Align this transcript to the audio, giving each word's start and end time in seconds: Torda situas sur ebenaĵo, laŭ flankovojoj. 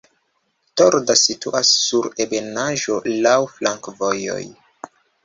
Torda 0.81 1.15
situas 1.23 1.73
sur 1.81 2.07
ebenaĵo, 2.25 2.97
laŭ 3.27 3.35
flankovojoj. 3.59 4.41